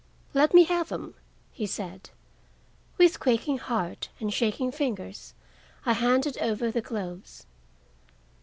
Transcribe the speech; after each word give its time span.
"Let 0.33 0.55
me 0.55 0.63
have 0.63 0.89
them," 0.89 1.13
he 1.51 1.67
said. 1.67 2.09
With 2.97 3.19
quaking 3.19 3.59
heart 3.59 4.09
and 4.19 4.33
shaking 4.33 4.71
fingers 4.71 5.35
I 5.85 5.93
handed 5.93 6.39
over 6.39 6.71
the 6.71 6.81
gloves. 6.81 7.45